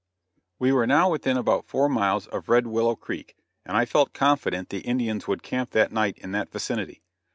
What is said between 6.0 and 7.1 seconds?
in that vicinity.